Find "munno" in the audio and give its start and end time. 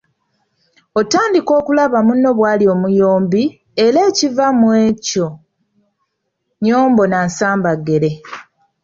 2.07-2.29